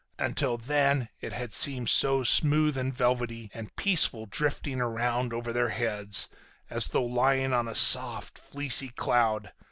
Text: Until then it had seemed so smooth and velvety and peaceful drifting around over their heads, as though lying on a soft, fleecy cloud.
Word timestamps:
Until 0.17 0.57
then 0.57 1.09
it 1.19 1.31
had 1.31 1.53
seemed 1.53 1.91
so 1.91 2.23
smooth 2.23 2.75
and 2.75 2.91
velvety 2.91 3.51
and 3.53 3.75
peaceful 3.75 4.25
drifting 4.25 4.81
around 4.81 5.31
over 5.31 5.53
their 5.53 5.69
heads, 5.69 6.27
as 6.71 6.87
though 6.89 7.05
lying 7.05 7.53
on 7.53 7.67
a 7.67 7.75
soft, 7.75 8.39
fleecy 8.39 8.89
cloud. 8.89 9.53